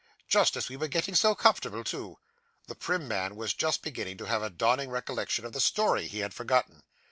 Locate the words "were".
0.75-0.87